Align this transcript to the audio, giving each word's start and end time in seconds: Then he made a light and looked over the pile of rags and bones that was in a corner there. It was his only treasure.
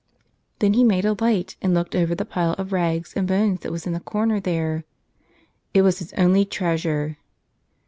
Then 0.57 0.73
he 0.73 0.83
made 0.83 1.05
a 1.05 1.15
light 1.21 1.57
and 1.61 1.75
looked 1.75 1.95
over 1.95 2.15
the 2.15 2.25
pile 2.25 2.53
of 2.53 2.73
rags 2.73 3.13
and 3.15 3.27
bones 3.27 3.59
that 3.59 3.71
was 3.71 3.85
in 3.85 3.93
a 3.93 3.99
corner 3.99 4.39
there. 4.39 4.83
It 5.75 5.83
was 5.83 5.99
his 5.99 6.11
only 6.13 6.43
treasure. 6.43 7.17